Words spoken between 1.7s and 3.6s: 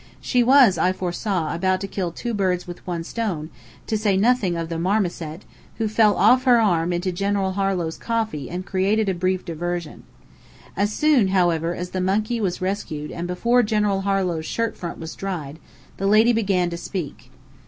to kill two birds with one stone,